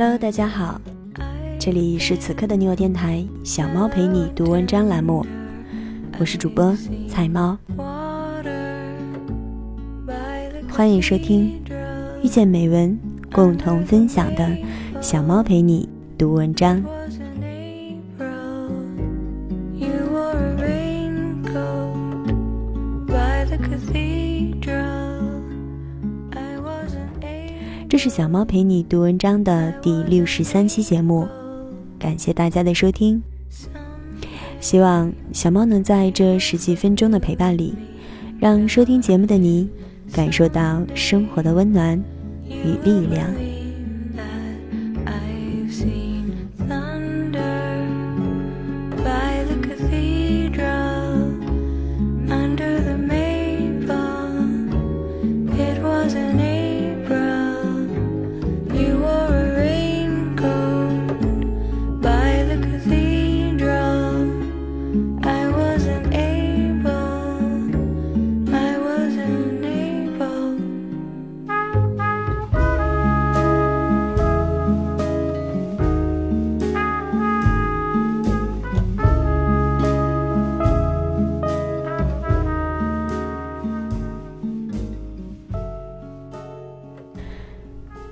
[0.00, 0.80] Hello，大家好，
[1.58, 5.26] 这里是此刻的你我电台小猫陪你读文章栏目，
[6.20, 6.72] 我是主播
[7.08, 7.58] 菜猫，
[10.70, 11.60] 欢迎收听
[12.22, 12.96] 遇见美文
[13.32, 14.48] 共同分享的
[15.00, 16.80] 小猫陪你读文章。
[27.98, 31.26] 是小猫陪你读文章的第六十三期节目，
[31.98, 33.20] 感谢大家的收听。
[34.60, 37.74] 希望小猫能在这十几分钟的陪伴里，
[38.38, 39.68] 让收听节目的你
[40.12, 42.00] 感受到生活的温暖
[42.46, 43.28] 与力量。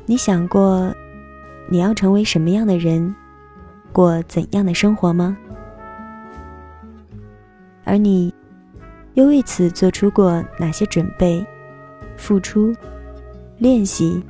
[0.08, 0.94] 你想过，
[1.68, 3.12] 你要成为什么样的人，
[3.90, 5.36] 过怎样的生活吗？
[7.82, 8.32] 而你，
[9.14, 11.44] 又为此做出过哪些准备、
[12.16, 12.72] 付出、
[13.58, 14.22] 练习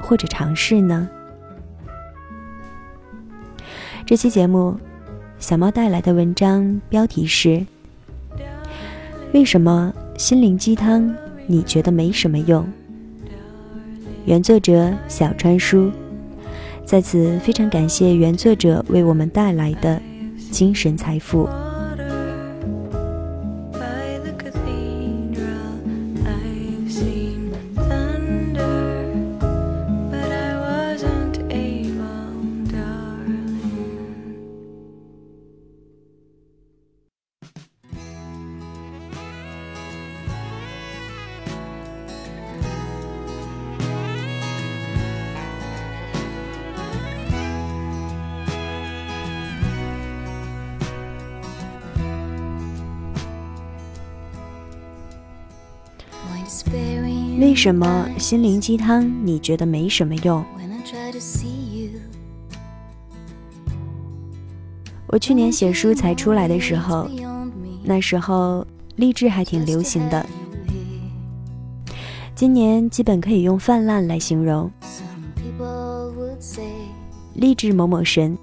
[0.00, 1.08] 或者尝试呢？
[4.06, 4.76] 这期节目，
[5.40, 7.66] 小猫带来的文章标题是：
[9.34, 11.12] 为什么心灵鸡汤
[11.48, 12.64] 你觉得没什么用？
[14.24, 15.90] 原作者小川书，
[16.84, 20.00] 在此非常感谢原作者为我们带来的
[20.52, 21.48] 精神财富。
[57.42, 60.44] 为什么心灵鸡汤你觉得没什么用？
[65.08, 67.10] 我去年写书才出来的时候，
[67.82, 68.64] 那时候
[68.94, 70.24] 励志还挺流行的。
[72.32, 74.70] 今年基本可以用泛滥来形容。
[77.34, 78.38] 励志某某神，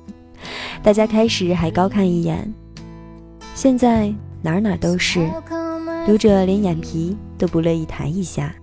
[0.83, 2.53] 大家开始还高看一眼，
[3.55, 5.25] 现在哪哪都是。
[6.05, 8.53] 读者连眼皮都不乐意抬一下。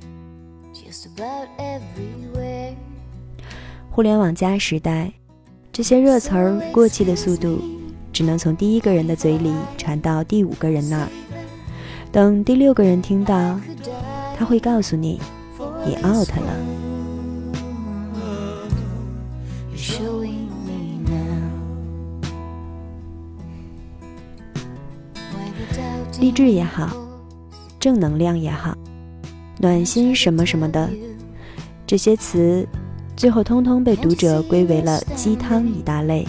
[3.91, 5.10] 互联网加时代，
[5.72, 7.59] 这些热词儿过气的速度，
[8.12, 11.09] 只能从第一个人的嘴里传到第五个人那儿。
[12.12, 13.59] 等第六个人听到，
[14.37, 15.19] 他会告诉你，
[15.87, 16.53] 你 out 了。
[26.21, 26.91] 励志也好。
[27.78, 28.77] 正能量也好，
[29.59, 30.91] 暖心什么什么的，
[31.87, 32.67] 这些词，
[33.17, 36.27] 最后通通被读者归为了鸡汤一大类。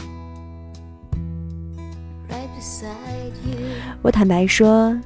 [4.01, 4.97] 我坦白说，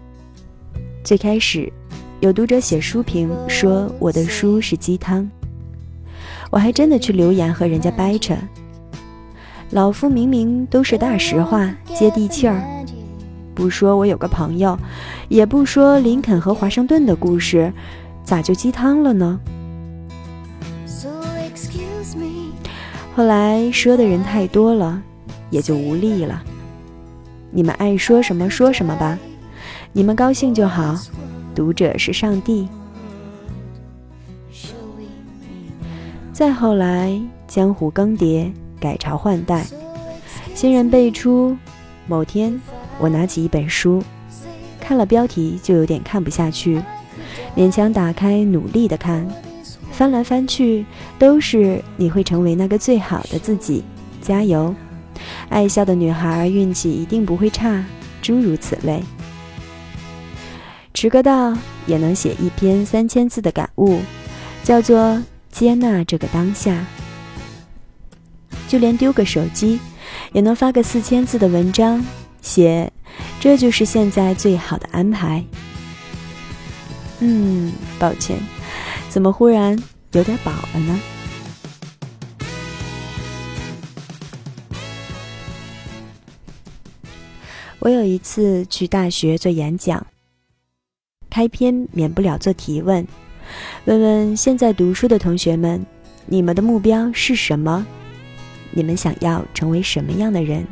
[1.03, 1.71] 最开始
[2.19, 5.27] 有读者写书评说我的书是鸡汤，
[6.51, 8.35] 我还真的去留言和人家掰扯。
[9.71, 12.61] 老夫明明都是大实话，接地气儿。
[13.55, 14.77] 不说我有个朋友，
[15.29, 17.71] 也不说林肯和华盛顿的故事，
[18.23, 19.39] 咋就鸡汤了呢？
[23.15, 25.01] 后来说的人太多了，
[25.49, 26.41] 也就无力了。
[27.49, 29.19] 你们爱说什么说什么吧，
[29.91, 30.97] 你们高兴就好。
[31.53, 32.67] 读者是上帝。
[36.31, 39.65] 再后来，江湖更迭，改朝换代，
[40.55, 41.57] 新人辈出。
[42.07, 42.59] 某天。
[42.99, 44.03] 我拿起一本书，
[44.79, 46.79] 看了标题就有点看不下去，
[47.55, 49.27] 勉强打开，努力的看，
[49.91, 50.85] 翻来翻去
[51.19, 53.83] 都是“你会成为那个最好的自己，
[54.21, 54.73] 加油！”
[55.49, 57.83] 爱笑的女孩运气一定不会差，
[58.21, 59.03] 诸如此类。
[60.93, 61.55] 迟个到
[61.85, 63.99] 也能写一篇三千字的感悟，
[64.63, 65.21] 叫做
[65.51, 66.85] “接纳这个当下”。
[68.67, 69.79] 就连丢个手机，
[70.31, 72.03] 也能发个四千字的文章，
[72.41, 72.91] 写
[73.39, 75.43] 这就是现在最好的安排。
[77.23, 78.37] 嗯，抱歉，
[79.07, 79.77] 怎么忽然
[80.13, 80.99] 有点饱了呢？
[87.77, 90.05] 我有一次去大学做演讲，
[91.29, 93.07] 开篇免不了做提问，
[93.85, 95.85] 问问现在读书的同学们，
[96.25, 97.85] 你们的目标是什么？
[98.71, 100.65] 你们想要成为什么样的人？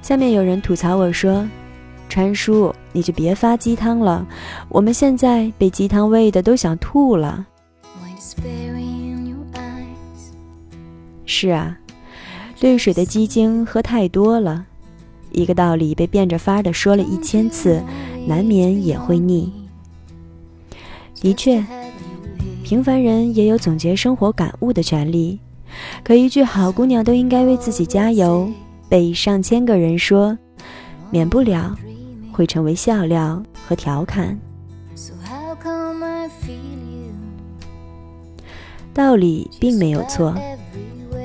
[0.00, 1.48] 下面有人吐槽我说
[2.08, 4.26] ：“川叔，你就别发鸡汤了，
[4.68, 7.46] 我们现在被鸡汤喂的都想吐了。”
[11.26, 11.76] 是啊，
[12.60, 14.64] 兑水的鸡精喝太多了。
[15.32, 17.82] 一个道理被变着法儿的说了一千次，
[18.26, 19.52] 难免也会腻。
[21.20, 21.62] 的确，
[22.62, 25.38] 平凡人也有总结生活感悟的权利。
[26.02, 28.48] 可一句“好姑娘都应该为自己加油”，
[28.88, 30.38] 被上千个人说，
[31.10, 31.76] 免不了
[32.36, 34.38] 会成为笑料和调侃。
[38.92, 40.34] 道理并没有错，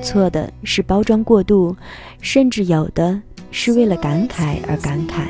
[0.02, 1.76] 错的是包装过度，
[2.22, 3.22] 甚至有的。
[3.54, 5.26] 是为了感慨而感慨。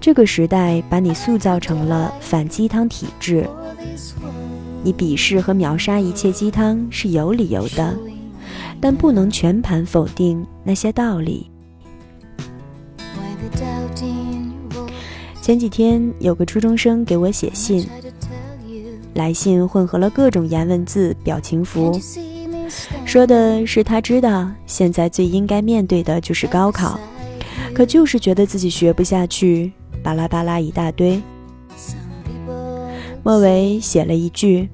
[0.00, 3.44] 这个时代把你塑造成了反鸡汤体质，
[4.84, 7.98] 你鄙视和秒杀一切鸡汤是有理由的，
[8.82, 11.48] 但不能全盘否定那些道理。
[15.40, 17.86] 前几天有个初中生给我写信，
[19.14, 21.96] 来信混合了各种颜文字、表情符。
[23.04, 26.98] 说的是他知道现在最应该面对的就是高考，
[27.72, 29.70] 可就是觉得自己学不下去，
[30.02, 31.22] 巴拉巴拉一大堆。
[33.22, 34.68] 末尾写了一句：“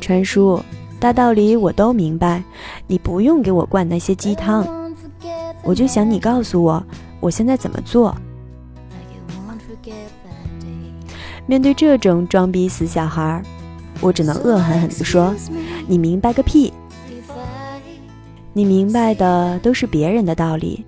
[0.00, 0.60] 川叔，
[1.00, 2.42] 大道理我都明白，
[2.86, 4.66] 你不用给我灌那些鸡汤。
[5.62, 6.82] 我就想你告诉我，
[7.20, 8.16] 我现在怎么做。”
[11.46, 13.42] 面对这种装逼死小孩，
[14.00, 15.34] 我只能恶狠狠地说
[15.86, 16.72] ：“你明白个屁！”
[18.52, 20.84] 你明白的都是别人的道理，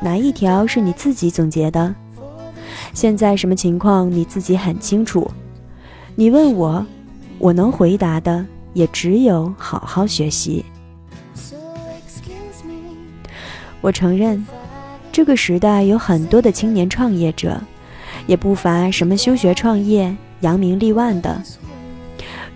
[0.00, 1.94] 哪一条是你自己总结的？
[2.92, 5.30] 现在什么情况你自己很清楚。
[6.14, 6.84] 你问我，
[7.38, 8.44] 我能回答的
[8.74, 10.62] 也只有好好学习。
[13.80, 14.44] 我承认，
[15.10, 17.60] 这个时代有很多的青年创业者，
[18.26, 21.42] 也不乏什么休学创业、扬名立万的。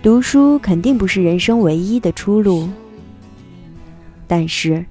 [0.01, 2.69] 读书肯定不是人生唯一的出路。
[4.27, 4.85] 但是，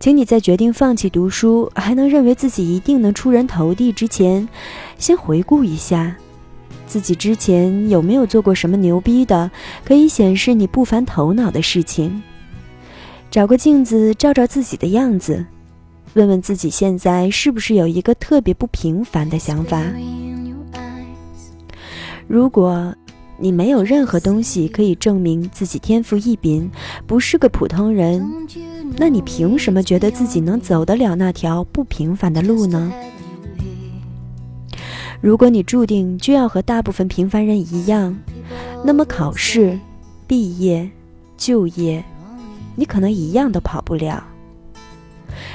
[0.00, 4.48] 请你在决定放弃读书，还能认为自己一定能出人头地之前，
[4.98, 6.16] 先回顾一下，
[6.86, 9.50] 自己之前有没有做过什么牛逼的，
[9.84, 12.22] 可以显示你不凡头脑的事情。
[13.30, 15.44] 找个镜子照照自己的样子，
[16.14, 19.82] 问问自己现在是不是有一个特别不平凡的想法。
[22.26, 22.94] 如果
[23.38, 26.70] 你没有任何东西可以证明自己天赋异禀，
[27.06, 28.26] 不是个普通人。
[28.96, 32.90] 那你凭什么觉得自己能走得了那条不平凡的路呢？
[35.20, 38.16] 如果你注定就要和大部分平凡人一样，
[38.84, 39.78] 那么考试、
[40.26, 40.88] 毕业、
[41.36, 42.04] 就业，
[42.74, 44.22] 你可能一样都跑不了。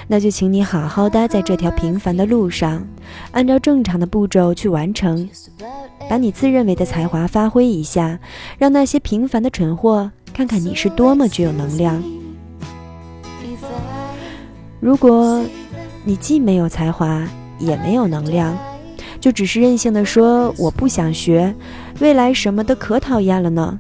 [0.08, 2.86] 那就请你好好待在这条平凡的路上，
[3.32, 5.28] 按照正常的步骤去完成，
[6.10, 8.20] 把你自认为的才华发挥一下，
[8.58, 12.04] 让那些平凡的蠢货看看你是多么具有能量。
[14.80, 15.44] 如果
[16.04, 17.26] 你既没有才华，
[17.60, 18.58] 也没有能量，
[19.22, 21.56] 就只是任性的说我不想学，
[22.00, 23.80] 未来什么的可讨厌了呢？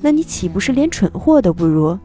[0.00, 1.98] 那你岂不是连蠢货都不如？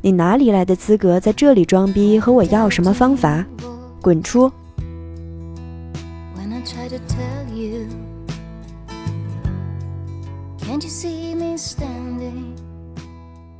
[0.00, 3.44] 你哪里来的资格在这里装逼和我要什么方法？
[4.00, 4.50] 滚出！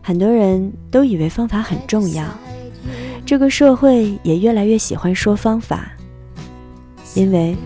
[0.03, 2.25] 很多人都以为方法很重要。
[3.27, 5.93] 这个社会也越来越喜欢说方法，
[7.15, 7.57] 因为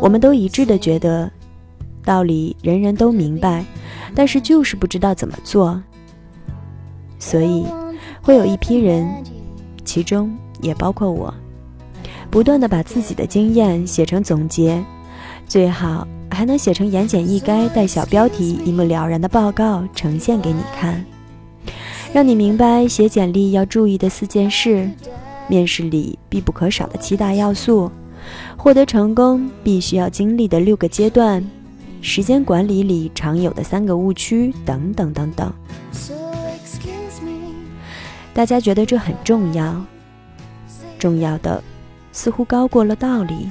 [0.00, 1.30] 我们都一致的觉得，
[2.04, 3.64] 道理人人都明白，
[4.14, 5.80] 但是就是不知道怎么做，
[7.18, 7.64] 所以
[8.20, 9.08] 会有一批人，
[9.84, 11.32] 其中也包括我，
[12.30, 14.82] 不断的把自己的经验写成总结，
[15.46, 21.04] 最好还能写成言简意赅、带小标题、一目了然的报告呈现给你看。
[22.12, 24.88] 让你明白写简历要注意的四件事，
[25.48, 27.90] 面试里必不可少的七大要素，
[28.56, 31.44] 获得成功必须要经历的六个阶段，
[32.00, 35.52] 时间管理里常有的三个误区等等等等。
[38.34, 39.84] 大家觉得这很重要，
[40.98, 41.62] 重要的
[42.12, 43.50] 似乎高过了道理。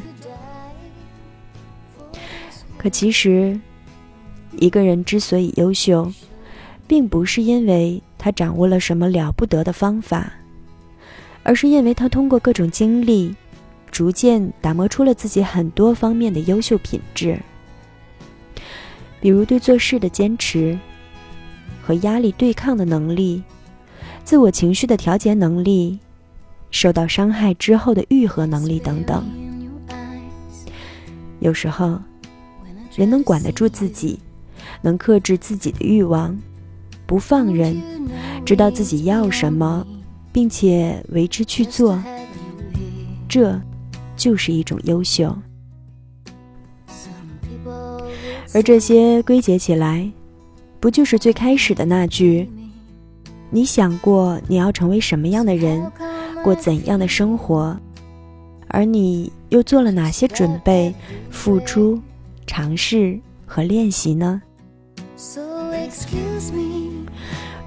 [2.78, 3.60] 可其实，
[4.58, 6.12] 一个人之所以优秀，
[6.88, 10.34] 并不是因为他掌握了什么了不得的方法，
[11.44, 13.36] 而是因为他通过各种经历，
[13.92, 17.40] 逐渐打磨出了自己很多方面的优秀品质。
[19.20, 20.80] 比如对做事的坚持，
[21.84, 23.44] 和压力对抗的能力，
[24.24, 26.00] 自我情绪的调节能力，
[26.72, 29.24] 受到伤害之后的愈合能力等等。
[31.40, 32.00] 有时候。
[32.94, 34.20] 人能管得住自己，
[34.82, 36.38] 能克制自己的欲望，
[37.06, 37.82] 不放任，
[38.46, 39.88] 知道自己要什么，
[40.34, 42.04] 并且为之去做，
[43.30, 43.58] 这
[44.22, 45.36] 就是一种优秀。
[48.54, 50.08] 而这些归结起来，
[50.80, 52.48] 不就是最开始的那句
[53.50, 55.92] ：“你想过你要成为什么样的人，
[56.44, 57.76] 过怎样的生活，
[58.68, 60.94] 而你又做了哪些准备、
[61.32, 62.00] 付出？”
[62.46, 64.40] 尝试和练习呢？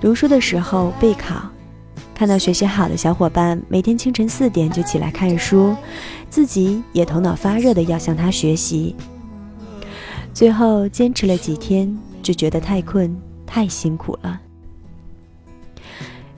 [0.00, 1.50] 读书的时候备考，
[2.14, 5.74] 看到学习好的小伙伴每天清晨四点就起来看书，
[6.30, 8.94] 自己也头脑发热的要向他学习。
[10.32, 14.40] 最后坚持了几天，就觉得太困、太辛苦了。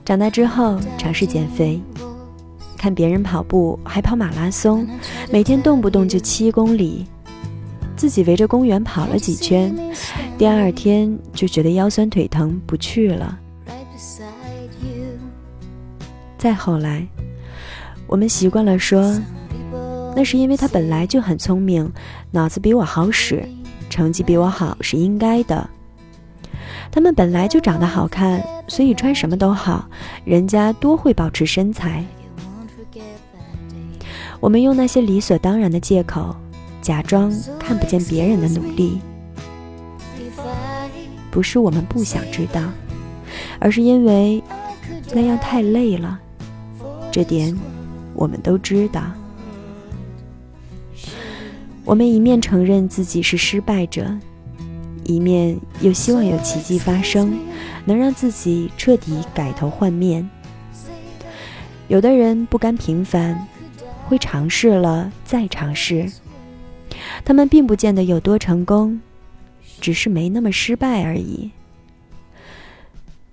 [0.03, 1.79] 长大之后尝试减肥，
[2.75, 4.87] 看别人跑步还跑马拉松，
[5.31, 7.05] 每天动不动就七公里。
[7.95, 9.75] 自己围着公园跑了几圈，
[10.37, 13.39] 第二天就觉得腰酸腿疼，不去了。
[16.37, 17.05] 再后来，
[18.05, 19.19] 我们习惯了说，
[20.15, 21.91] 那是因为他本来就很聪明，
[22.31, 23.43] 脑子比我好使，
[23.89, 25.69] 成绩比我好是应该的。
[26.91, 29.89] 他们本来就长得好看，所以穿什么都好，
[30.25, 32.05] 人家多会保持身材。
[34.39, 36.35] 我们用那些理所当然的借口。
[36.79, 39.01] 假装看不见别人的努力，
[41.29, 42.61] 不是我们不想知道，
[43.59, 44.41] 而是因为
[45.11, 46.17] 那样太累了。
[47.17, 47.51] 这点
[48.13, 49.11] 我们都知道。
[51.83, 54.15] 我们一面承认自己是失败者，
[55.03, 57.35] 一面又希望有奇迹发生，
[57.85, 60.29] 能让自己彻底改头换面。
[61.87, 63.47] 有的人不甘平凡，
[64.05, 66.07] 会尝试了再尝试。
[67.25, 69.01] 他们并不见得有多成功，
[69.81, 71.49] 只是没那么失败而已。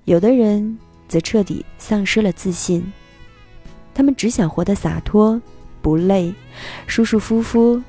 [0.06, 2.90] 有的人则彻底丧失了自信，
[3.94, 5.40] 他们只想活得洒脱、
[5.80, 6.34] 不累、
[6.86, 7.80] 舒舒服服，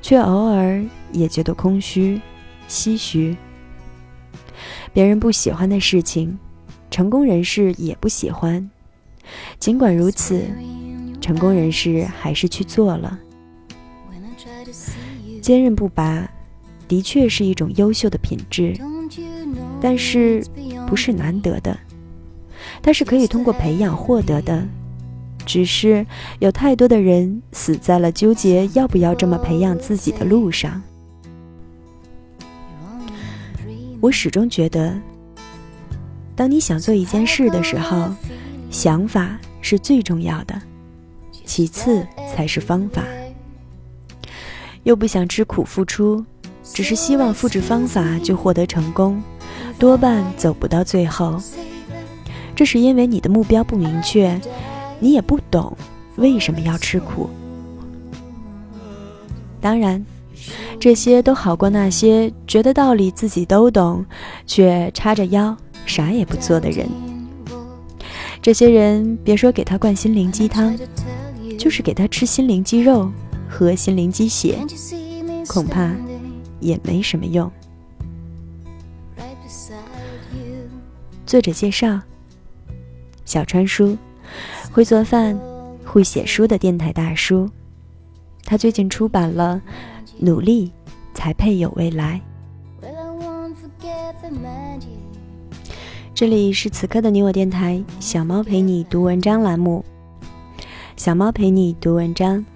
[0.00, 0.82] 却偶尔
[1.12, 2.20] 也觉得空虚、
[2.68, 3.36] 唏嘘。
[4.92, 6.38] 别人不喜欢的事情，
[6.90, 8.68] 成功人士也不喜欢。
[9.58, 10.42] 尽管如此，
[11.20, 13.18] 成功人士还是去做了。
[15.42, 16.28] 坚韧不拔，
[16.88, 18.74] 的确是一种优秀的品质，
[19.80, 20.42] 但是
[20.86, 21.78] 不是难得的，
[22.82, 24.66] 它是可以通过培养获得的。
[25.48, 26.06] 只是
[26.40, 30.82] 有太多的人死在了纠结要不要这么培养自己的路上。
[33.98, 34.94] 我始终觉得，
[36.36, 38.12] 当你想做一件事的时候，
[38.70, 40.60] 想法是最重要的，
[41.46, 43.02] 其次才是方法。
[44.82, 46.22] 又不想吃苦付出，
[46.62, 49.20] 只是希望复制方法就获得成功，
[49.78, 51.40] 多半走不到最后。
[52.54, 54.38] 这是因为你的目标不明确，
[55.00, 55.76] 你也不懂
[56.16, 57.28] 为什么要吃苦。
[59.60, 60.04] 当然，
[60.78, 64.04] 这些都好过那些觉得道理自己都懂，
[64.46, 66.88] 却叉着腰啥也不做的人。
[68.40, 70.76] 这些人别说给他灌心灵鸡汤，
[71.58, 73.10] 就是给他吃心灵鸡肉。
[73.50, 74.58] 喝心灵鸡血，
[75.48, 75.90] 恐怕
[76.60, 77.50] 也没什么用。
[81.24, 81.98] 作者介绍：
[83.24, 83.96] 小川叔，
[84.78, 85.36] 会做饭、
[85.84, 87.50] 会写书的电台大叔。
[88.44, 89.60] 他最近出版了
[90.18, 90.70] 《努力
[91.12, 92.22] 才配有未来》。
[96.14, 99.84] 这里是此刻的你我电台，小猫陪你读文章栏目。
[100.94, 102.46] 小猫陪你读文章。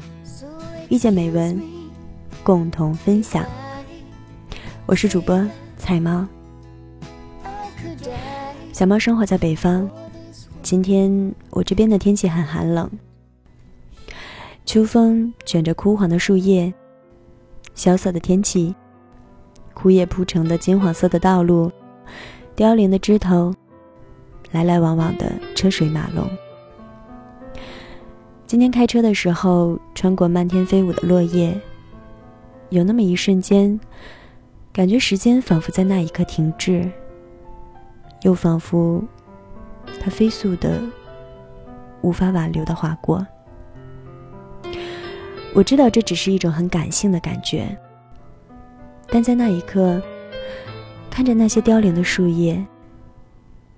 [0.90, 1.60] 遇见美文，
[2.44, 3.44] 共同分享。
[4.86, 5.44] 我是主播
[5.76, 6.24] 菜猫，
[8.72, 9.90] 小猫生活在北方。
[10.62, 12.88] 今天我这边的天气很寒冷，
[14.64, 16.72] 秋风卷着枯黄的树叶，
[17.74, 18.72] 萧瑟的天气，
[19.74, 21.70] 枯叶铺成的金黄色的道路，
[22.54, 23.52] 凋零的枝头，
[24.52, 26.24] 来来往往的车水马龙。
[28.46, 31.60] 今天开车的时候，穿过漫天飞舞的落叶，
[32.70, 33.78] 有那么一瞬间，
[34.72, 36.88] 感觉时间仿佛在那一刻停滞，
[38.22, 39.02] 又仿佛
[40.00, 40.80] 它飞速的、
[42.00, 43.26] 无法挽留的划过。
[45.54, 47.76] 我知道这只是一种很感性的感觉，
[49.08, 50.00] 但在那一刻，
[51.10, 52.64] 看着那些凋零的树叶，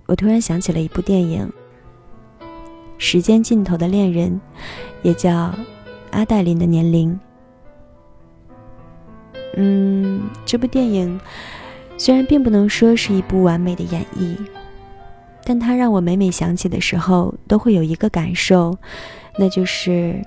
[0.07, 1.53] 我突然想起了一部电影。
[2.97, 4.41] 时间尽头的恋人，
[5.03, 5.53] 也叫
[6.13, 7.19] 阿黛琳的年龄。
[9.57, 11.21] 嗯，这部电影
[11.99, 14.37] 虽然并不能说是一部完美的演绎，
[15.45, 18.77] 但它让我每每想起的时候，都会有一个感受，
[19.39, 20.19] 那就是，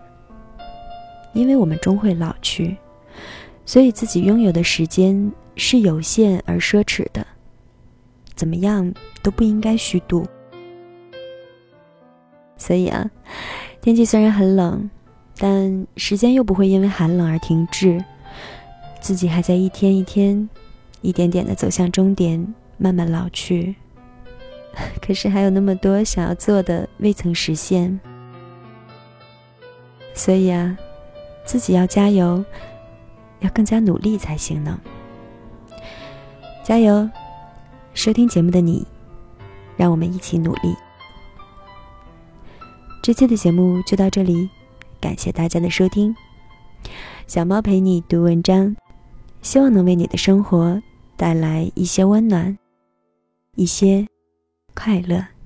[1.33, 2.77] 因为我们终会老去，
[3.65, 7.25] 所以自己拥有的时间是有限而奢侈的，
[8.35, 8.93] 怎么样
[9.23, 10.25] 都不应该虚度。
[12.55, 13.09] 所以啊，
[13.81, 14.89] 天气虽然很冷，
[15.37, 18.03] 但时间又不会因为寒冷而停滞，
[18.99, 20.47] 自己还在一天一天、
[21.01, 23.75] 一点点的走向终点，慢慢老去。
[25.01, 27.99] 可是还有那么多想要做的未曾实现，
[30.13, 30.77] 所以啊，
[31.45, 32.43] 自己要加油，
[33.39, 34.79] 要更加努力才行呢。
[36.63, 37.09] 加油！
[37.93, 38.85] 收听节目的你，
[39.75, 40.75] 让我们一起努力。
[43.01, 44.49] 这期的节目就到这里，
[44.99, 46.13] 感谢大家的收听。
[47.25, 48.75] 小猫陪你读文章，
[49.41, 50.79] 希望能为你的生活
[51.15, 52.57] 带来一些温暖，
[53.55, 54.05] 一些
[54.77, 55.36] 快乐。